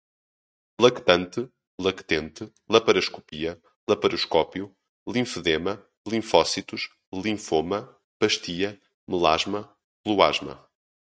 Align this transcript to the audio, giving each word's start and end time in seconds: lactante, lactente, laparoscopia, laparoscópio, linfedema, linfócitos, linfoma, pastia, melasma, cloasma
lactante, 0.85 1.41
lactente, 1.87 2.43
laparoscopia, 2.73 3.51
laparoscópio, 3.87 4.65
linfedema, 5.07 5.79
linfócitos, 6.07 6.89
linfoma, 7.13 7.79
pastia, 8.17 8.81
melasma, 9.07 9.69
cloasma 10.03 10.67